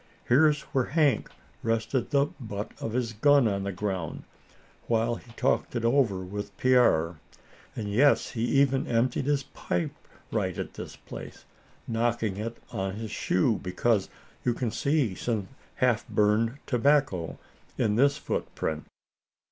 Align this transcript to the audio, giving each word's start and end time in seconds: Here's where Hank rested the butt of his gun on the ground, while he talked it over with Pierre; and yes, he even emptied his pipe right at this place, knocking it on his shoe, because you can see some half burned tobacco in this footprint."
Here's 0.27 0.61
where 0.73 0.85
Hank 0.85 1.29
rested 1.61 2.09
the 2.09 2.25
butt 2.39 2.71
of 2.79 2.93
his 2.93 3.13
gun 3.13 3.47
on 3.47 3.61
the 3.65 3.71
ground, 3.71 4.23
while 4.87 5.13
he 5.17 5.31
talked 5.33 5.75
it 5.75 5.85
over 5.85 6.21
with 6.25 6.57
Pierre; 6.57 7.19
and 7.75 7.87
yes, 7.87 8.31
he 8.31 8.41
even 8.45 8.87
emptied 8.87 9.25
his 9.25 9.43
pipe 9.43 9.93
right 10.31 10.57
at 10.57 10.73
this 10.73 10.95
place, 10.95 11.45
knocking 11.87 12.37
it 12.37 12.57
on 12.71 12.95
his 12.95 13.11
shoe, 13.11 13.59
because 13.61 14.09
you 14.43 14.55
can 14.55 14.71
see 14.71 15.13
some 15.13 15.49
half 15.75 16.07
burned 16.07 16.57
tobacco 16.65 17.37
in 17.77 17.95
this 17.95 18.17
footprint." 18.17 18.87